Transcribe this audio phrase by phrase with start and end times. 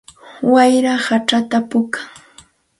[0.53, 2.05] Wayra hachata puukan.